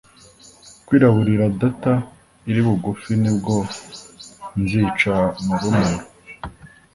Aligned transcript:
kwiraburira 0.85 1.45
data 1.61 1.93
iri 2.49 2.61
bugufi 2.67 3.11
ni 3.21 3.31
bwo 3.37 3.57
nzica 4.61 5.13
murumuna 5.45 5.97